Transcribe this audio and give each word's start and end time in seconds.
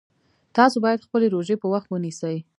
تاسو 0.57 0.77
باید 0.85 1.05
خپلې 1.05 1.27
روژې 1.33 1.55
په 1.59 1.67
وخت 1.73 1.87
ونیسئ 1.89 2.37